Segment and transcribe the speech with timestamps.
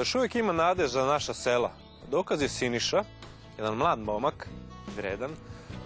[0.00, 1.70] Da još uvijek ima nade za naša sela.
[2.10, 3.04] Dokaz je Siniša,
[3.58, 4.48] jedan mlad momak,
[4.96, 5.30] vredan,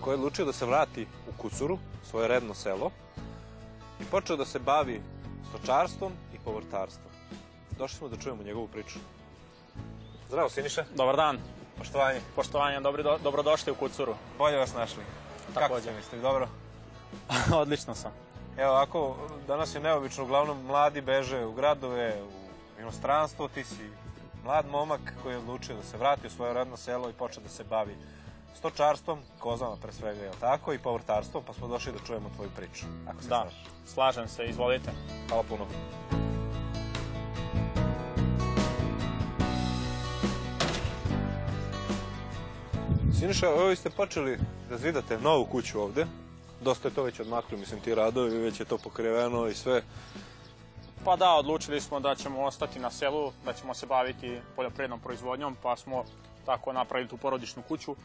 [0.00, 1.78] koji je odlučio da se vrati u Kucuru,
[2.10, 2.90] svoje redno selo,
[4.00, 5.00] i počeo da se bavi
[5.48, 7.12] stočarstvom i povrtarstvom.
[7.78, 8.98] Došli smo da čujemo njegovu priču.
[10.28, 11.38] Zdravo Siniša, Dobar dan,
[11.78, 12.20] poštovanje.
[12.36, 14.14] poštovanje, dobri, do, dobrodošli u Kucuru.
[14.38, 15.02] Bolje vas našli.
[15.54, 15.82] Kako Takođe.
[15.82, 16.48] ste mislili, dobro?
[17.62, 18.12] Odlično sam.
[18.58, 22.44] Evo ovako, danas je neobično, uglavnom mladi beže u gradove, u
[22.80, 24.03] inostranstvo, ti si
[24.44, 27.48] mlad momak koji je odlučio da se vrati u svoje radno selo i počne da
[27.48, 27.96] se bavi
[28.54, 32.86] stočarstvom, kozama pre svega, je tako, i povrtarstvom, pa smo došli da čujemo tvoju priču.
[33.08, 33.64] Ako se Da, slažeš.
[33.86, 34.90] slažem se, izvolite.
[35.28, 35.66] Hvala puno.
[43.18, 44.38] Siniša, evo vi ste počeli
[44.70, 46.06] da zidate novu kuću ovde.
[46.60, 49.82] Dosta je to već odmaklo, mislim, ti radovi, već je to pokriveno i sve.
[51.04, 55.56] Pa da, odlučili smo da ćemo ostati na selu, da ćemo se baviti poljoprivrednom proizvodnjom,
[55.62, 56.04] pa smo
[56.46, 57.96] tako napravili tu porodičnu kuću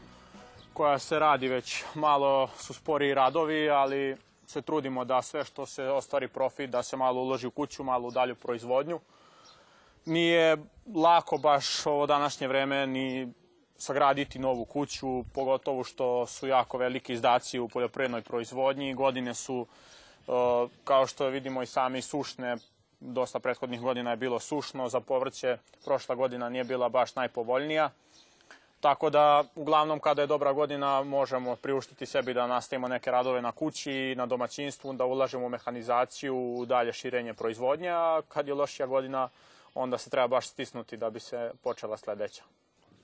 [0.73, 5.87] koja se radi već malo su spori radovi, ali se trudimo da sve što se
[5.89, 8.99] ostvari profit, da se malo uloži u kuću, malo u dalju proizvodnju.
[10.05, 10.57] Nije
[10.95, 13.33] lako baš ovo današnje vreme ni
[13.77, 18.93] sagraditi novu kuću, pogotovo što su jako veliki izdaci u poljoprivrednoj proizvodnji.
[18.93, 19.67] Godine su,
[20.83, 22.57] kao što vidimo i sami, sušne.
[22.99, 25.57] Dosta prethodnih godina je bilo sušno za povrće.
[25.85, 27.89] Prošla godina nije bila baš najpovoljnija.
[28.79, 33.51] Tako da, uglavnom, kada je dobra godina, možemo priuštiti sebi da nastavimo neke radove na
[33.51, 38.87] kući, na domaćinstvu, da ulažemo u mehanizaciju, u dalje širenje proizvodnje, a kad je lošija
[38.87, 39.29] godina,
[39.73, 42.43] onda se treba baš stisnuti da bi se počela sledeća.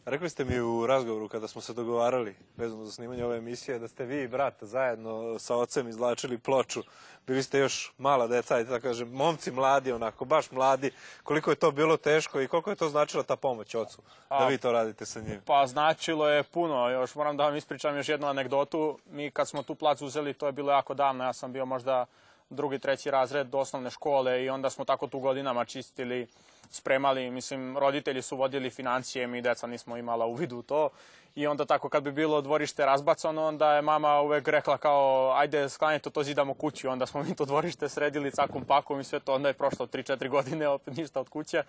[0.05, 3.87] Rekli ste mi u razgovoru kada smo se dogovarali vezano za snimanje ove emisije da
[3.87, 6.83] ste vi i brat zajedno sa ocem izvlačili ploču.
[7.27, 10.91] Bili ste još mala deca, da kažem, momci mladi onako, baš mladi.
[11.23, 14.47] Koliko je to bilo teško i koliko je to značila ta pomoć ocu da A-
[14.47, 15.41] vi to radite sa njim?
[15.45, 18.99] Pa značilo je puno, još moram da vam ispričam još jednu anegdotu.
[19.05, 22.05] Mi kad smo tu plac uzeli, to je bilo jako davno, ja sam bio možda
[22.49, 26.27] drugi, treći razred osnovne škole i onda smo tako tu godinama čistili,
[26.69, 30.89] spremali, mislim, roditelji su vodili financije, mi deca nismo imala uvidu u to.
[31.35, 35.69] I onda tako kad bi bilo dvorište razbacano, onda je mama uvek rekla kao ajde
[35.69, 36.89] sklanjajte to zidamo kuću.
[36.89, 39.33] Onda smo mi to dvorište sredili cakom pakom i sve to.
[39.33, 41.63] Onda je prošlo 3-4 godine, opet ništa od kuće.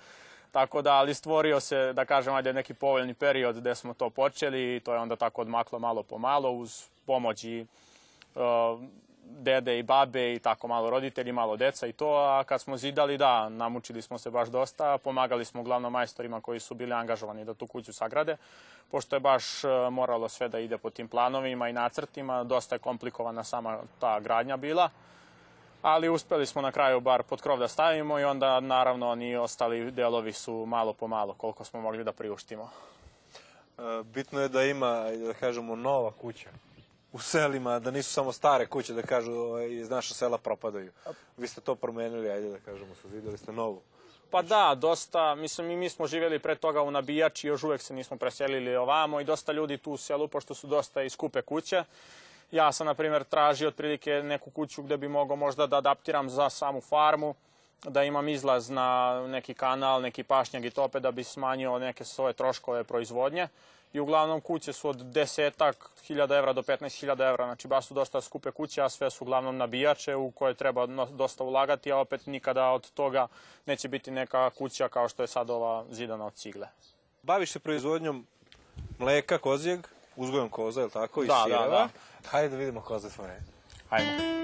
[0.53, 4.76] Tako da, ali stvorio se, da kažem, ajde neki povoljni period gde smo to počeli
[4.76, 7.66] i to je onda tako odmaklo malo po malo uz pomoć i
[8.34, 8.43] uh,
[9.28, 13.19] dede i babe i tako malo roditelji, malo deca i to, a kad smo zidali,
[13.19, 17.54] da, namučili smo se baš dosta, pomagali smo uglavnom majstorima koji su bili angažovani da
[17.54, 18.37] tu kuću sagrade,
[18.91, 22.78] pošto je baš uh, moralo sve da ide po tim planovima i nacrtima, dosta je
[22.78, 24.91] komplikovana sama ta gradnja bila,
[25.82, 29.91] ali uspeli smo na kraju bar pod krov da stavimo i onda naravno ni ostali
[29.91, 32.70] delovi su malo po malo koliko smo mogli da priuštimo.
[33.78, 36.50] E, Bitno je da ima, da kažemo, nova kuća
[37.16, 40.93] u selima, da nisu samo stare kuće, da kažu ovaj, iz naša sela propadaju.
[41.37, 43.81] Vi ste to promenili, ajde da kažemo, sazidali ste novu.
[44.31, 47.94] Pa da, dosta, mislim i mi smo živjeli pre toga u Nabijači, još uvek se
[47.94, 51.84] nismo preselili ovamo i dosta ljudi tu u selu, pošto su dosta i skupe kuće.
[52.50, 56.50] Ja sam, na primjer, tražio otprilike neku kuću gde bi mogao možda da adaptiram za
[56.50, 57.34] samu farmu,
[57.84, 62.05] da imam izlaz na neki kanal, neki pašnjak i to opet da bi smanjio neke
[62.05, 63.49] svoje troškove proizvodnje.
[63.93, 67.94] I uglavnom kuće su od desetak hiljada evra do 15 hiljada evra, znači baš su
[67.94, 72.27] dosta skupe kuće, a sve su uglavnom nabijače u koje treba dosta ulagati, a opet
[72.27, 73.27] nikada od toga
[73.67, 76.69] neće biti neka kuća kao što je sad ova zidana od cigle.
[77.23, 78.27] Baviš se proizvodnjom
[78.99, 79.87] mleka kozijeg,
[80.17, 81.89] uzgojom koza, je li tako, i Da, da, da.
[82.29, 83.43] Hajde da vidimo koze tvoje.
[83.91, 84.36] Hajmo.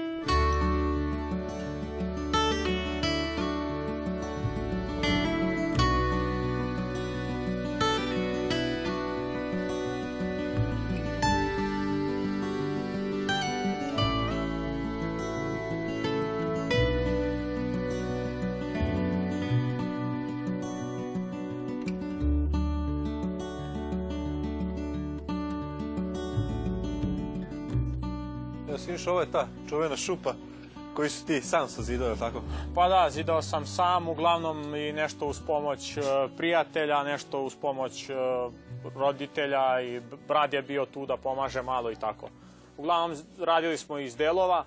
[29.23, 30.33] Je ta čuvena šupa
[30.95, 32.41] koju si ti sam sazidao, je li tako?
[32.75, 36.01] Pa da, zidao sam sam, uglavnom i nešto uz pomoć e,
[36.37, 38.13] prijatelja, nešto uz pomoć e,
[38.95, 42.29] roditelja i brat je bio tu da pomaže malo i tako.
[42.77, 44.65] Uglavnom radili smo iz delova,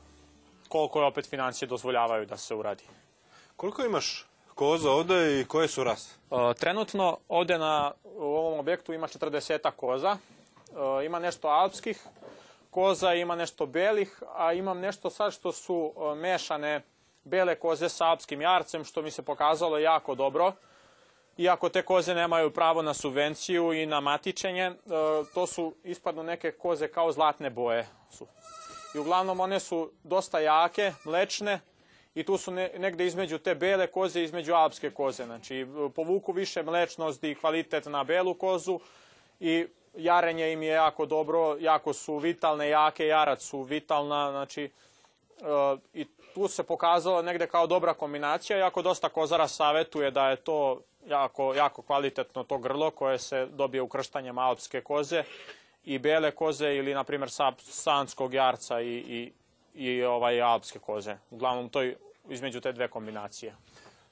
[0.68, 2.84] koliko je opet financije dozvoljavaju da se uradi.
[3.56, 6.14] Koliko imaš koza ovde i koje su rase?
[6.30, 10.16] E, Trenutno ovde na u ovom objektu ima 40 koza,
[11.04, 12.06] ima nešto alpskih
[12.76, 16.82] koza, ima nešto belih, a imam nešto sad što su e, mešane
[17.24, 20.52] bele koze sa alpskim jarcem, što mi se pokazalo jako dobro.
[21.36, 24.74] iako te koze nemaju pravo na subvenciju i na matičenje, e,
[25.34, 27.86] to su ispadno neke koze kao zlatne boje.
[28.10, 28.26] Su.
[28.94, 31.60] I uglavnom one su dosta jake, mlečne
[32.14, 35.24] i tu su ne, negde između te bele koze i između alpske koze.
[35.24, 38.80] Znači, povuku više mlečnost i kvalitet na belu kozu
[39.40, 45.76] i jarenje im je jako dobro, jako su vitalne, jake, jarac su vitalna, znači, e,
[45.94, 50.80] i tu se pokazalo negde kao dobra kombinacija, iako dosta kozara savetuje da je to
[51.06, 55.24] jako, jako kvalitetno to grlo koje se dobije ukrštanjem alpske koze
[55.84, 59.32] i bele koze ili, na primjer, sanskog jarca i, i,
[59.74, 61.16] i ovaj alpske koze.
[61.30, 61.96] Uglavnom, to je
[62.28, 63.54] između te dve kombinacije.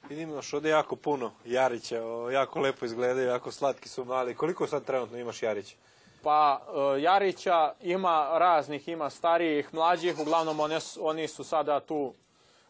[0.08, 1.96] Vidim još ovde jako puno jarića,
[2.32, 4.34] jako lepo izgledaju, jako slatki su mali.
[4.34, 5.76] Koliko sad trenutno imaš jarića?
[6.22, 6.60] Pa,
[6.96, 12.12] e, Jarića ima raznih, ima starijih, mlađih, uglavnom one, oni su sada tu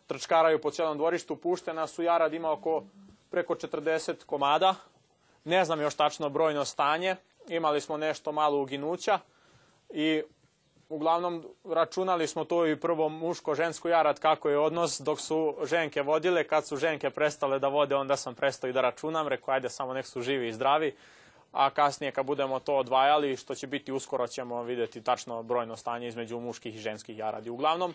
[0.06, 2.82] trčkaraju po celom dvorištu, puštena su, Jarad ima oko
[3.30, 4.74] preko 40 komada,
[5.44, 7.16] ne znam još tačno brojno stanje,
[7.48, 9.18] imali smo nešto malo uginuća
[9.90, 10.22] i
[10.88, 16.44] uglavnom računali smo to i prvo muško-žensko jarad kako je odnos dok su ženke vodile,
[16.44, 19.94] kad su ženke prestale da vode onda sam prestao i da računam, rekao ajde samo
[19.94, 20.94] nek su živi i zdravi,
[21.52, 26.08] a kasnije kad budemo to odvajali, što će biti uskoro ćemo videti tačno brojno stanje
[26.08, 27.50] između muških i ženskih jaradi.
[27.50, 27.94] Uglavnom,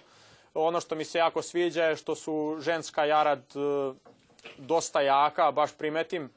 [0.53, 3.93] ono što mi se jako sviđa je što su ženska jarad e,
[4.57, 6.29] dosta jaka, baš primetim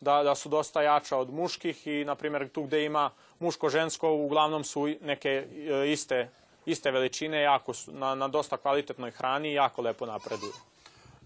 [0.00, 3.10] da, da su dosta jača od muških i, na primjer, tu gde ima
[3.40, 6.28] muško-žensko, uglavnom su neke e, iste,
[6.66, 10.52] iste veličine, jako su, na, na dosta kvalitetnoj hrani i jako lepo napreduju.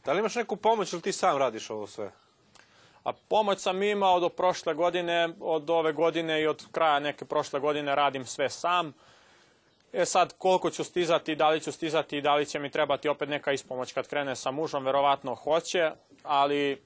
[0.04, 2.10] Da li imaš neku pomoć ili ti sam radiš ovo sve?
[3.04, 7.60] A pomoć sam imao do prošle godine, od ove godine i od kraja neke prošle
[7.60, 8.92] godine radim sve sam.
[9.92, 13.08] E sad, koliko ću stizati, da li ću stizati i da li će mi trebati
[13.08, 15.90] opet neka ispomoć kad krene sa mužom, verovatno hoće,
[16.22, 16.82] ali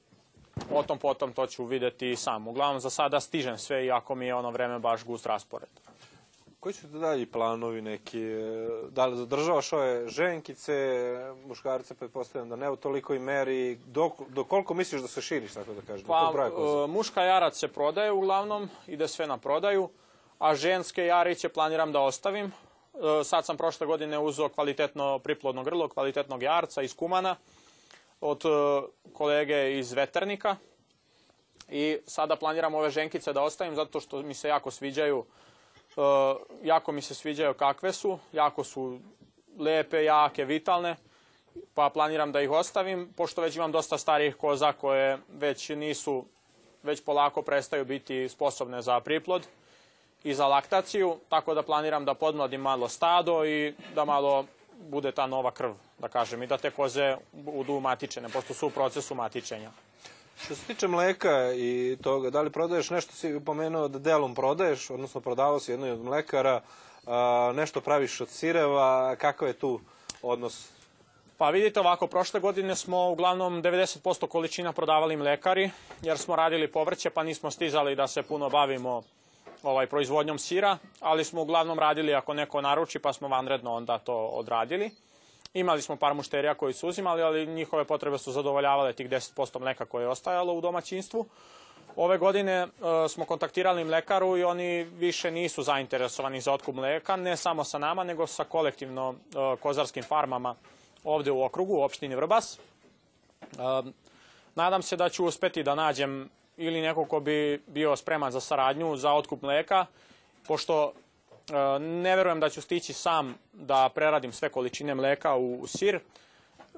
[0.70, 2.48] o tom potom to ću videti sam.
[2.48, 5.68] Uglavnom, za sada stižem sve, iako mi je ono vreme baš gust raspored.
[6.60, 8.22] Koji su te dalji planovi neki?
[8.90, 10.74] Da li zadržavaš ove ženkice,
[11.46, 13.78] muškarce, pretpostavljam da ne u tolikoj meri.
[13.86, 16.06] Do, do koliko misliš da se širiš, tako da kažeš?
[16.06, 19.88] Pa, e, muška jarac se prodaje uglavnom, ide sve na prodaju,
[20.38, 22.46] a ženske jariće planiram da ostavim.
[22.46, 27.36] E, sad sam prošle godine uzeo kvalitetno priplodno grlo, kvalitetnog jarca iz Kumana
[28.24, 28.48] od e,
[29.12, 30.56] kolege iz Veternika.
[31.68, 35.24] I sada planiram ove ženkice da ostavim zato što mi se jako sviđaju
[35.96, 36.02] Uh,
[36.62, 38.98] jako mi se sviđaju kakve su, jako su
[39.58, 40.96] lepe, jake, vitalne,
[41.74, 46.24] pa planiram da ih ostavim, pošto već imam dosta starijih koza koje već nisu,
[46.82, 49.46] već polako prestaju biti sposobne za priplod
[50.24, 54.44] i za laktaciju, tako da planiram da podmladim malo stado i da malo
[54.78, 58.70] bude ta nova krv, da kažem, i da te koze budu matičene, pošto su u
[58.70, 59.70] procesu matičenja.
[60.44, 64.90] Što se tiče mleka i toga, da li prodaješ nešto, si pomenuo da delom prodaješ,
[64.90, 66.60] odnosno prodavao si jednoj od mlekara,
[67.54, 69.80] nešto praviš od sireva, kakav je tu
[70.22, 70.68] odnos?
[71.38, 75.70] Pa vidite ovako, prošle godine smo uglavnom 90% količina prodavali mlekari,
[76.02, 79.02] jer smo radili povrće pa nismo stizali da se puno bavimo
[79.64, 84.16] ovaj, proizvodnjom sira, ali smo uglavnom radili ako neko naruči pa smo vanredno onda to
[84.16, 84.90] odradili.
[85.54, 89.84] Imali smo par mušterija koji su uzimali, ali njihove potrebe su zadovoljavale tih 10% mleka
[89.84, 91.26] koje je ostajalo u domaćinstvu.
[91.96, 92.68] Ove godine e,
[93.08, 98.04] smo kontaktirali mlekaru i oni više nisu zainteresovani za otkup mleka, ne samo sa nama,
[98.04, 100.54] nego sa kolektivno e, kozarskim farmama
[101.04, 102.58] ovde u okrugu, u opštini Vrbas.
[102.58, 102.58] E,
[104.54, 108.96] nadam se da ću uspeti da nađem ili neko ko bi bio spreman za saradnju
[108.96, 109.86] za otkup mleka,
[110.46, 110.92] pošto
[111.50, 116.00] E, ne verujem da ću stići sam da preradim sve količine mleka u sir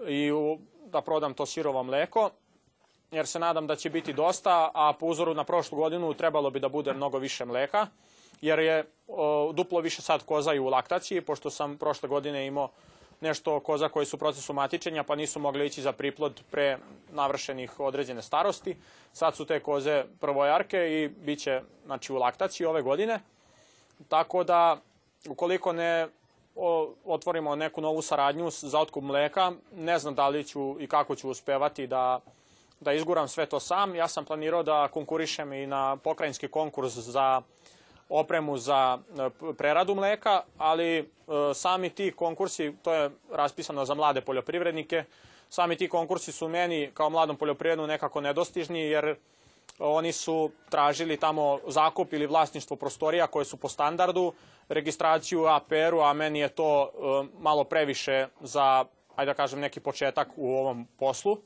[0.09, 0.31] i
[0.85, 2.31] da prodam to sirovo mleko,
[3.11, 6.61] jer se nadam da će biti dosta, a po uzoru na prošlu godinu trebalo bi
[6.61, 7.87] da bude mnogo više mleka,
[8.41, 8.85] jer je
[9.53, 12.69] duplo više sad koza i u laktaciji, pošto sam prošle godine imao
[13.21, 16.79] nešto koza koji su u procesu matičenja, pa nisu mogli ići za priplod pre
[17.11, 18.77] navršenih određene starosti.
[19.13, 23.21] Sad su te koze prvojarke i bit će znači, u laktaciji ove godine.
[24.09, 24.77] Tako da,
[25.29, 26.09] ukoliko ne
[27.05, 31.31] otvorimo neku novu saradnju za otkup mleka, ne znam da li ću i kako ću
[31.31, 32.21] uspevati da,
[32.81, 33.95] da izguram sve to sam.
[33.95, 37.43] Ja sam planirao da konkurišem i na pokrajinski konkurs za
[38.09, 41.05] opremu za e, preradu mleka, ali e,
[41.55, 45.05] sami ti konkursi, to je raspisano za mlade poljoprivrednike,
[45.49, 49.17] sami ti konkursi su meni kao mladom poljoprivrednu nekako nedostižni, jer
[49.79, 54.33] oni su tražili tamo zakup ili vlasništvo prostorija koje su po standardu,
[54.69, 56.89] registraciju APR-u, a meni je to e,
[57.39, 58.85] malo previše za,
[59.17, 61.39] ajde da kažem, neki početak u ovom poslu.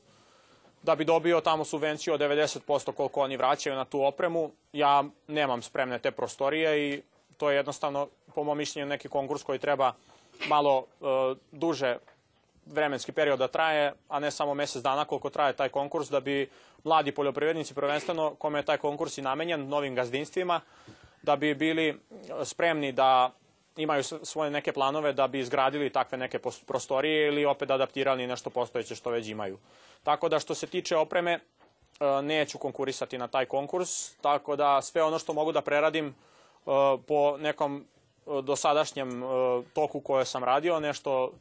[0.83, 4.51] Da bi dobio tamo subvenciju od 90% koliko oni vraćaju na tu opremu.
[4.73, 7.01] Ja nemam spremne te prostorije i
[7.37, 9.93] to je jednostavno, po mom mišljenju, neki konkurs koji treba
[10.47, 11.05] malo e,
[11.51, 11.97] duže
[12.65, 16.49] vremenski period da traje, a ne samo mesec dana koliko traje taj konkurs, da bi
[16.83, 20.61] mladi poljoprivrednici, prvenstveno kome je taj konkurs i namenjen, novim gazdinstvima,
[21.21, 21.99] da bi bili
[22.43, 23.31] spremni da
[23.77, 28.95] imaju svoje neke planove da bi izgradili takve neke prostorije ili opet adaptirali nešto postojeće
[28.95, 29.57] što već imaju.
[30.03, 35.03] Tako da što se tiče opreme, e, neću konkurisati na taj konkurs, tako da sve
[35.03, 36.13] ono što mogu da preradim e,
[37.07, 39.23] po nekom e, dosadašnjem
[39.73, 41.31] toku koje sam radio, nešto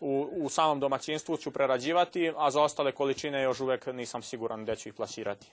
[0.00, 4.76] u, u samom domaćinstvu ću prerađivati, a za ostale količine još uvek nisam siguran gde
[4.76, 5.46] ću ih plasirati.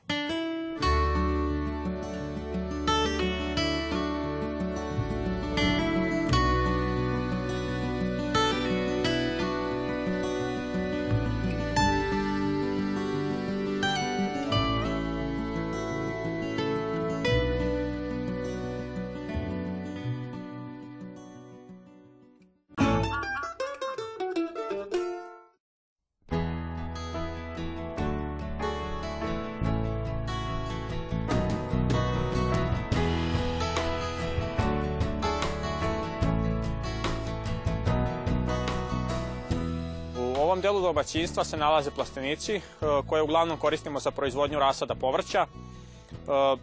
[40.57, 42.61] Ovom delu domaćinstva se nalaze plastenici e,
[43.07, 45.41] koje uglavnom koristimo za proizvodnju rasada povrća.
[45.41, 45.47] E,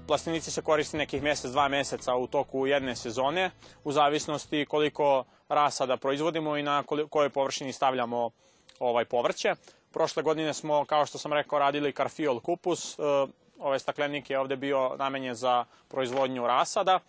[0.07, 3.51] plastenici se koriste nekih mesec, dva meseca u toku jedne sezone,
[3.85, 8.31] u zavisnosti koliko rasada proizvodimo i na kojoj površini stavljamo
[8.79, 9.55] ovaj povrće.
[9.93, 12.99] Prošle godine smo, kao što sam rekao, radili karfiol kupus.
[12.99, 13.03] E,
[13.59, 17.01] ovaj staklenik je ovde bio namenjen za proizvodnju rasada.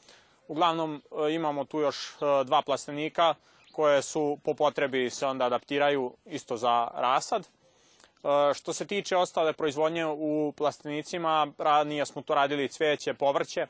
[0.48, 1.02] Uglavnom
[1.32, 3.36] imamo tu još dva plastenika,
[3.76, 7.42] koje su po potrebi se onda adaptiraju isto za rasad.
[7.42, 13.68] E, što se tiče ostale proizvodnje u plastenicima, ranije smo to radili cveće, povrće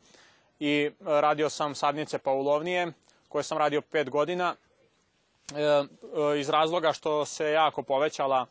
[0.59, 2.91] i radio sam sadnice paulovnije
[3.29, 4.55] koje sam radio 5 godina
[5.55, 5.85] e, e,
[6.39, 8.45] iz razloga što se jako povećala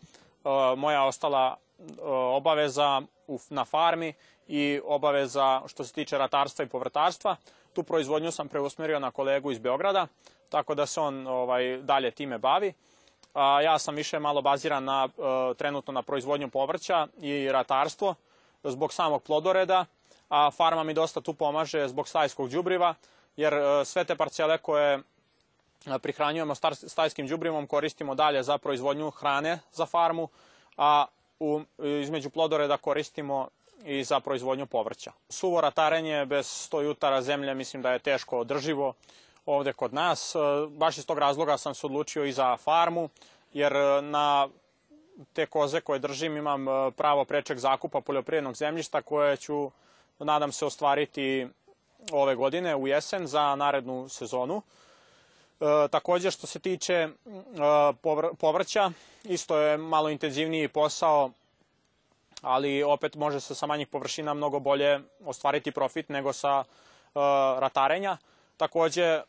[0.77, 1.57] moja ostala
[2.37, 3.03] obaveza
[3.51, 4.13] na farmi
[4.49, 7.37] i obaveza što se tiče ratarstva i povrtarstva.
[7.73, 10.07] Tu proizvodnju sam preusmerio na kolegu iz Beograda
[10.49, 12.73] tako da se on ovaj, dalje time bavi.
[13.35, 18.15] A, ja sam više malo baziran na, e, trenutno na proizvodnju povrća i ratarstvo
[18.65, 19.85] zbog samog plodoreda,
[20.29, 22.95] a farma mi dosta tu pomaže zbog stajskog đubriva,
[23.37, 25.03] jer e, sve te parcele koje
[26.03, 30.29] prihranjujemo stajskim đubrivom koristimo dalje za proizvodnju hrane za farmu,
[30.77, 31.07] a
[31.41, 33.49] u, između plodoreda koristimo
[33.85, 35.13] i za proizvodnju povrća.
[35.29, 38.95] Suvo ratarenje bez 100 jutara zemlje mislim da je teško održivo
[39.47, 40.35] ovde kod nas.
[40.35, 43.09] E, baš iz tog razloga sam se odlučio i za farmu,
[43.53, 44.49] jer e, na
[45.33, 49.71] te koze koje držim imam e, pravo prečeg zakupa poljoprivrednog zemljišta koje ću,
[50.19, 51.49] nadam se, ostvariti
[52.13, 54.63] ove godine u jesen za narednu sezonu.
[55.61, 57.09] E, takođe, što se tiče e,
[58.39, 58.91] povrća,
[59.25, 61.31] isto je malo intenzivniji posao,
[62.43, 66.65] ali opet može se sa manjih površina mnogo bolje ostvariti profit nego sa e,
[67.61, 68.17] ratarenja.
[68.57, 69.23] Takođe, e,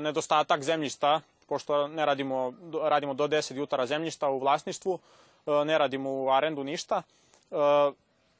[0.00, 4.98] nedostatak zemljišta, pošto ne radimo, radimo do 10 jutara zemljišta u vlasništvu,
[5.46, 7.02] e, ne radimo u arendu ništa,
[7.50, 7.54] e,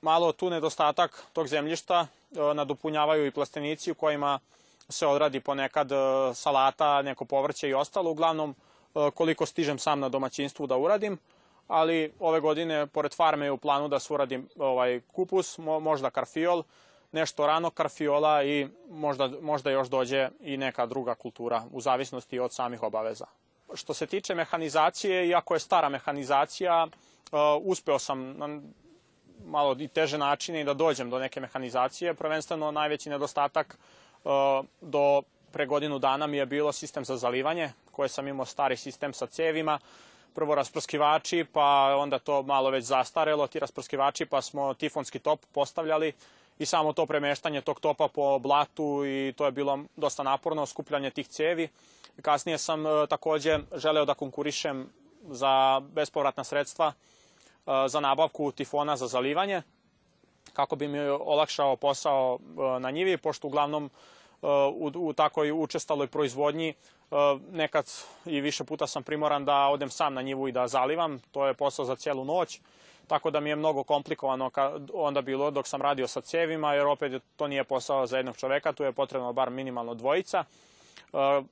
[0.03, 2.07] malo tu nedostatak tog zemljišta
[2.55, 4.39] nadopunjavaju i plastenici u kojima
[4.89, 5.91] se odradi ponekad
[6.35, 8.11] salata, neko povrće i ostalo.
[8.11, 8.55] Uglavnom,
[9.15, 11.19] koliko stižem sam na domaćinstvu da uradim,
[11.69, 16.63] ali ove godine, pored farme je u planu da se uradim ovaj, kupus, možda karfiol,
[17.13, 22.53] nešto rano karfiola i možda, možda još dođe i neka druga kultura u zavisnosti od
[22.53, 23.27] samih obaveza.
[23.75, 28.61] Što se tiče mehanizacije, iako je stara mehanizacija, uh, uspeo sam na
[29.47, 32.15] malo i teže načine i da dođem do neke mehanizacije.
[32.15, 33.79] Prvenstveno najveći nedostatak
[34.25, 34.31] uh,
[34.81, 39.13] do pre godinu dana mi je bilo sistem za zalivanje, koje sam imao stari sistem
[39.13, 39.79] sa cevima,
[40.35, 46.13] prvo rasprskivači, pa onda to malo već zastarelo, ti rasprskivači, pa smo tifonski top postavljali
[46.61, 51.11] i samo to premeštanje tog topa po blatu i to je bilo dosta naporno, skupljanje
[51.11, 51.69] tih cevi.
[52.23, 54.89] Kasnije sam e, takođe želeo da konkurišem
[55.31, 59.63] za bespovratna sredstva e, za nabavku tifona za zalivanje,
[60.53, 63.91] kako bi mi olakšao posao e, na njivi, pošto uglavnom
[64.73, 66.75] u, u takoj učestaloj proizvodnji
[67.53, 67.87] nekad
[68.27, 71.19] i više puta sam primoran da odem sam na njivu i da zalivam.
[71.31, 72.61] To je posao za cijelu noć
[73.07, 74.51] tako da mi je mnogo komplikovano
[74.93, 78.73] onda bilo dok sam radio sa cevima, jer opet to nije posao za jednog čoveka,
[78.73, 80.45] tu je potrebno bar minimalno dvojica.
[81.13, 81.43] E,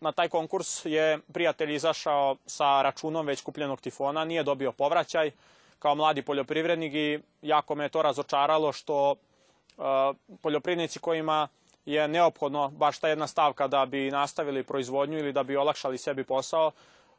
[0.00, 5.30] na taj konkurs je prijatelj izašao sa računom već kupljenog tifona, nije dobio povraćaj.
[5.80, 9.84] kao mladi poljoprivrednik i jako me je to razočaralo što uh,
[10.42, 11.48] poljoprivrednici kojima
[11.86, 16.24] je neophodno baš ta jedna stavka da bi nastavili proizvodnju ili da bi olakšali sebi
[16.24, 16.70] posao,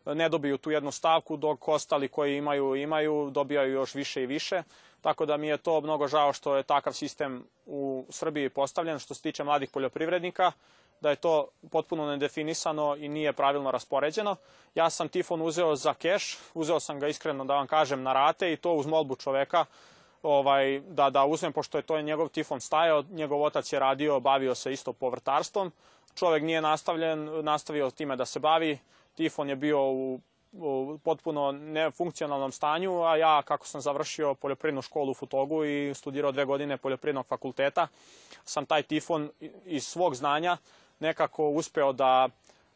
[0.06, 4.64] ne dobiju tu jednu stavku, dok ostali koji imaju, imaju, dobijaju još više i više.
[5.02, 9.14] Tako da mi je to mnogo žao što je takav sistem u Srbiji postavljen što
[9.14, 10.52] se tiče mladih poljoprivrednika,
[11.02, 14.36] da je to potpuno nedefinisano i nije pravilno raspoređeno.
[14.76, 18.54] Ja sam Tifon uzeo za keš, uzeo sam ga iskreno da vam kažem na rate
[18.54, 19.66] i to uz molbu čoveka
[20.24, 24.20] ovaj, da, da uzmem, pošto je to je njegov Tifon stajao, njegov otac je radio,
[24.20, 25.72] bavio se isto povrtarstvom.
[26.16, 28.80] Čovek nije nastavljen, nastavio time da se bavi,
[29.16, 30.20] Tifon je bio u,
[30.52, 36.32] u potpuno nefunkcionalnom stanju, a ja kako sam završio poljoprivrednu školu u Futogu i studirao
[36.32, 37.88] dve godine poljoprivrednog fakulteta,
[38.46, 39.30] sam taj Tifon
[39.66, 40.58] iz svog znanja
[41.00, 42.30] nekako uspeo da e,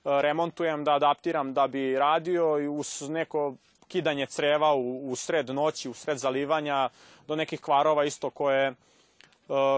[0.03, 3.53] remontujem, da adaptiram da bi radio i uz neko
[3.87, 6.89] kidanje creva u, u sred noći, u sred zalivanja,
[7.27, 8.73] do nekih kvarova isto koje, e,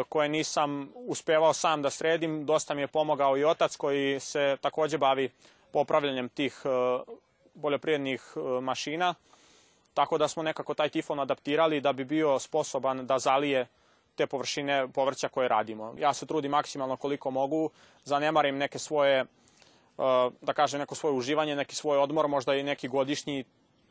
[0.09, 2.45] koje nisam uspevao sam da sredim.
[2.45, 5.29] Dosta mi je pomogao i otac koji se takođe bavi
[5.77, 6.69] popravljanjem tih e,
[7.61, 8.21] poljoprivrednih
[8.61, 9.13] mašina.
[9.93, 13.67] Tako da smo nekako taj tifon adaptirali da bi bio sposoban da zalije
[14.15, 15.93] te površine povrća koje radimo.
[15.97, 17.69] Ja se trudim maksimalno koliko mogu,
[18.03, 19.25] zanemarim neke svoje,
[20.41, 23.43] da kažem, neko svoje uživanje, neki svoj odmor, možda i neki godišnji,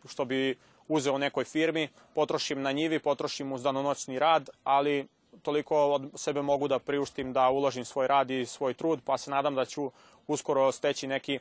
[0.09, 0.59] što bi
[0.89, 5.07] uzeo nekoj firmi, potrošim na njivi, potrošim uz danonoćni rad, ali
[5.43, 9.31] toliko od sebe mogu da priuštim da uložim svoj rad i svoj trud, pa se
[9.31, 9.91] nadam da ću
[10.27, 11.39] uskoro steći neki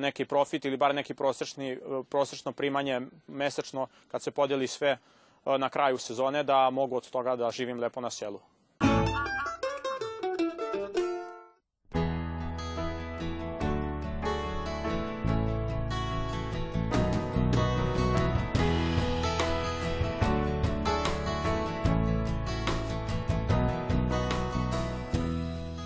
[0.00, 4.98] neki profit ili bar neki prosečni, prosečno primanje mesečno kad se podeli sve
[5.44, 8.40] na kraju sezone da mogu od toga da živim lepo na selu.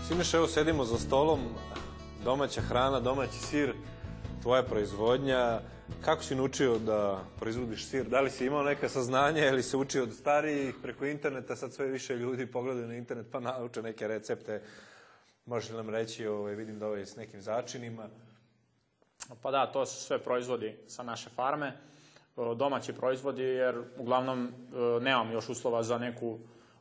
[0.09, 1.41] Siniša, evo sedimo za stolom,
[2.29, 3.73] domaća hrana, domaći sir,
[4.43, 5.61] tvoja proizvodnja,
[6.05, 8.05] Kako si naučio da proizvodiš sir?
[8.05, 11.57] Da li si imao neka saznanja ili se učio od starijih preko interneta?
[11.57, 14.63] Sad sve više ljudi pogledaju na internet pa nauče neke recepte.
[15.47, 18.09] Možeš li nam reći, ovaj, vidim da ovo je s nekim začinima?
[19.43, 21.73] Pa da, to su sve proizvodi sa naše farme,
[22.57, 24.51] domaći proizvodi, jer uglavnom e,
[25.01, 26.39] nemam još uslova za neku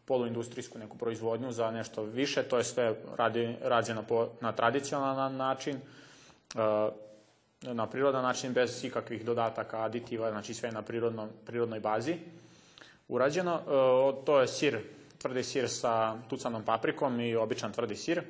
[0.07, 5.75] poluindustrijsku neku proizvodnju, za nešto više, to je sve radi, rađeno po, na tradicionalan način.
[5.75, 5.79] E,
[7.61, 12.17] na prirodan način, bez ikakvih dodataka, aditiva, znači sve na prirodno, prirodnoj bazi
[13.07, 13.55] urađeno.
[13.55, 14.79] E, to je sir,
[15.17, 18.21] tvrdi sir sa tucanom paprikom i običan tvrdi sir.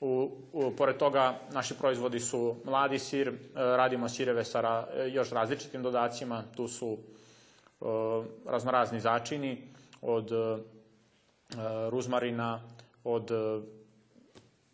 [0.00, 5.30] U, u, pored toga, naši proizvodi su mladi sir, e, radimo sireve sa ra, još
[5.30, 6.98] različitim dodacima, tu su
[8.46, 9.68] raznorazni začini,
[10.02, 10.32] od
[11.52, 12.60] e, ruzmarina,
[13.04, 13.30] od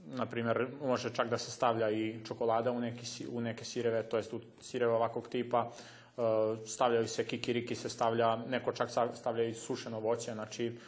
[0.07, 4.17] na primjer, može čak da se stavlja i čokolada u, neki, u neke sireve, to
[4.17, 6.21] jest u sireve ovakvog tipa, e,
[6.67, 10.79] stavljaju se kikiriki, se stavlja, neko čak stavlja i sušeno voće, znači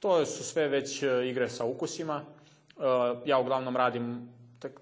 [0.00, 2.22] to su sve već e, igre sa ukusima.
[2.22, 2.82] E,
[3.24, 4.28] ja uglavnom radim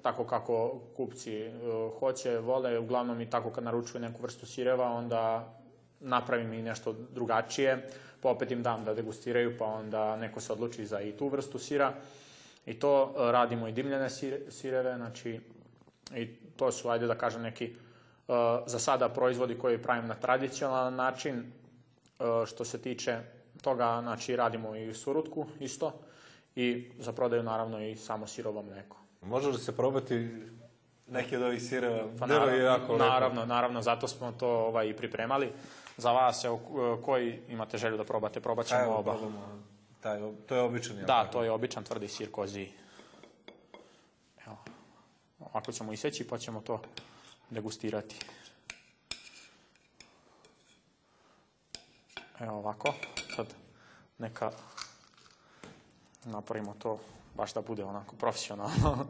[0.02, 1.50] tako kako kupci
[1.98, 5.54] hoće, vole, uglavnom i tako kad naručuju neku vrstu sireva, onda
[6.00, 7.88] napravim i nešto drugačije,
[8.22, 11.58] pa opet im dam da degustiraju, pa onda neko se odluči za i tu vrstu
[11.58, 11.92] sira.
[12.66, 14.10] I to e, radimo i dimljene
[14.48, 15.40] sireve, znači
[16.14, 17.72] i to su, ajde da kažem, neki e,
[18.66, 21.38] za sada proizvodi koji pravim na tradicionalan način.
[21.38, 23.18] E, što se tiče
[23.62, 25.92] toga, znači radimo i surutku isto
[26.56, 28.96] i za prodaju naravno i samo sirovo mleko.
[29.22, 30.28] Može li se probati
[31.08, 32.08] neki od ovih sireva?
[32.18, 35.52] Pa naravno, je jako naravno, naravno, zato smo to ovaj, i pripremali.
[36.00, 36.60] Za vas, evo,
[37.04, 39.12] koji imate želju da probate, probat ćemo oba.
[39.12, 39.62] Probamo.
[40.00, 42.68] Taj, to je običan, ja Da, to je običan tvrdi sir kozi.
[44.46, 44.56] Evo,
[45.40, 46.80] ovako ćemo iseći pa ćemo to
[47.50, 48.16] degustirati.
[52.40, 52.94] Evo ovako,
[53.36, 53.46] sad
[54.18, 54.50] neka
[56.24, 56.98] napravimo to
[57.34, 59.06] baš da bude onako profesionalno.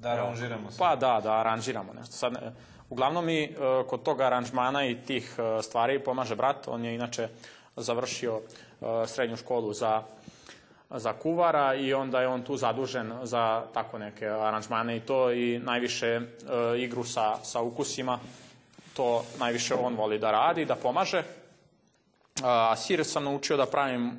[0.00, 0.78] Da aranžiramo se.
[0.78, 2.12] Pa da, da aranžiramo nešto.
[2.12, 2.54] Sad,
[2.90, 3.54] uglavnom mi e,
[3.88, 7.28] kod toga aranžmana i tih e, stvari pomaže brat, on je inače
[7.76, 10.02] završio e, srednju školu za
[10.90, 15.58] za kuvara i onda je on tu zadužen za tako neke aranžmane i to i
[15.58, 16.22] najviše e,
[16.78, 18.18] igru sa, sa ukusima,
[18.96, 21.22] to najviše on voli da radi, da pomaže.
[22.42, 24.12] A sir sam naučio da pravim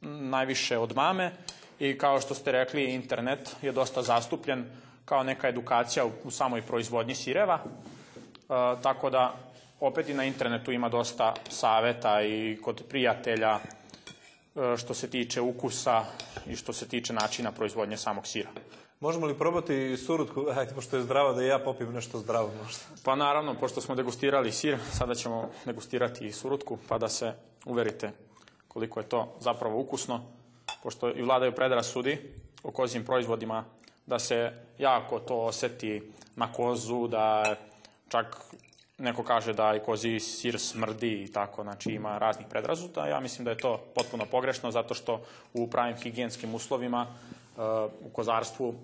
[0.00, 1.32] najviše od mame
[1.78, 4.64] i kao što ste rekli, internet je dosta zastupljen
[5.06, 9.34] kao neka edukacija u, u samoj proizvodnji sireva, e, tako da
[9.80, 16.04] opet i na internetu ima dosta saveta i kod prijatelja e, što se tiče ukusa
[16.46, 18.50] i što se tiče načina proizvodnje samog sira.
[19.00, 22.80] Možemo li probati surutku, ajde, pošto je zdrava, da ja popijem nešto zdravo možda?
[23.04, 27.32] Pa naravno, pošto smo degustirali sir, sada ćemo degustirati i surutku, pa da se
[27.64, 28.10] uverite
[28.68, 30.20] koliko je to zapravo ukusno,
[30.82, 32.18] pošto i vladaju predrasudi
[32.62, 33.64] o kozim proizvodima,
[34.06, 36.02] da se jako to oseti
[36.36, 37.56] na kozu, da
[38.08, 38.36] čak
[38.98, 43.06] neko kaže da i kozi sir smrdi i tako, znači ima raznih predrazuda.
[43.06, 45.20] Ja mislim da je to potpuno pogrešno, zato što
[45.54, 47.06] u pravim higijenskim uslovima
[48.00, 48.74] u kozarstvu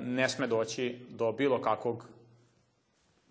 [0.00, 2.04] ne sme doći do bilo kakvog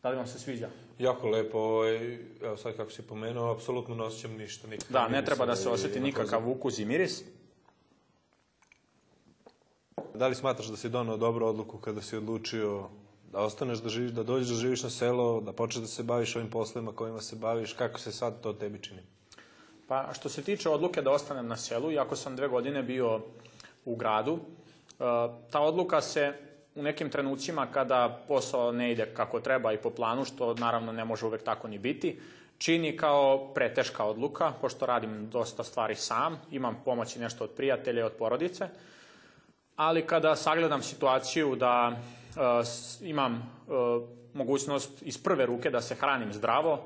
[0.04, 0.70] Da li vam se sviđa?
[1.00, 4.68] Jako lepo, ovaj, evo sad kako si pomenuo, apsolutno ne osjećam ništa.
[4.68, 7.24] Nikakav Da, ne treba da se osjeti na nikakav ukus i miris.
[10.14, 12.90] Da li smatraš da si donao dobru odluku kada si odlučio
[13.32, 16.36] da ostaneš da živiš, da dođeš da živiš na selo, da počneš da se baviš
[16.36, 19.02] ovim poslovima kojima se baviš, kako se sad to tebi čini?
[19.88, 23.22] Pa što se tiče odluke da ostanem na selu, iako sam dve godine bio
[23.86, 25.04] u gradu, e,
[25.52, 26.34] ta odluka se
[26.76, 31.06] u nekim trenucima kada posao ne ide kako treba i po planu, što naravno ne
[31.06, 32.20] može uvek tako ni biti,
[32.58, 38.00] čini kao preteška odluka, pošto radim dosta stvari sam, imam pomoć i nešto od prijatelja
[38.00, 38.68] i od porodice,
[39.78, 41.92] ali kada sagledam situaciju da
[42.64, 43.72] s- imam e,
[44.34, 46.80] mogućnost iz prve ruke da se hranim zdravo,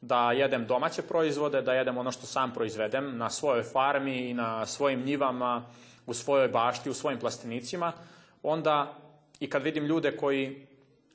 [0.00, 4.66] da jedem domaće proizvode, da jedem ono što sam proizvedem na svojoj farmi i na
[4.66, 5.62] svojim njivama,
[6.06, 7.92] u svojoj bašti, u svojim plastenicima,
[8.42, 8.94] onda
[9.40, 10.66] i kad vidim ljude koji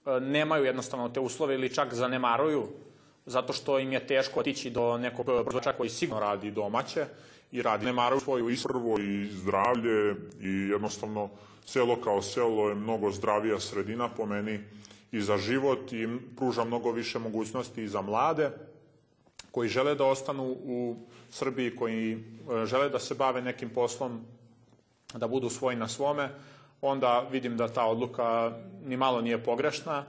[0.05, 2.67] e, nemaju jednostavno te uslove ili čak zanemaruju
[3.25, 7.05] zato što im je teško otići do nekog proizvođača koji sigurno radi domaće
[7.51, 7.85] i radi.
[7.85, 11.29] Nemaru svoju isprvo i zdravlje i jednostavno
[11.65, 14.59] selo kao selo je mnogo zdravija sredina po meni
[15.11, 18.51] i za život i pruža mnogo više mogućnosti i za mlade
[19.55, 20.95] koji žele da ostanu u
[21.29, 24.19] Srbiji, koji e, žele da se bave nekim poslom,
[25.13, 26.29] da budu svoji na svome,
[26.81, 28.51] onda vidim da ta odluka
[28.83, 30.03] ni malo nije pogrešna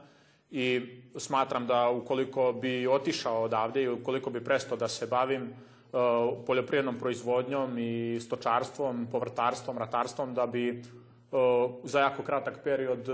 [0.50, 0.80] i
[1.18, 5.54] smatram da ukoliko bi otišao odavde i ukoliko bi prestao da se bavim
[6.46, 10.82] poljoprivrednom proizvodnjom i stočarstvom, povrtarstvom, ratarstvom, da bi e,
[11.84, 13.12] za jako kratak period e,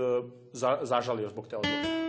[0.51, 2.02] za- zažalio zbog te odluke.